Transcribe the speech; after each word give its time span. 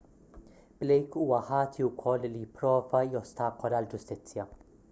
blake 0.79 1.19
huwa 1.25 1.41
ħati 1.51 1.85
wkoll 1.89 2.27
li 2.39 2.43
pprova 2.57 3.05
jostakola 3.15 3.85
l-ġustizzja 3.87 4.53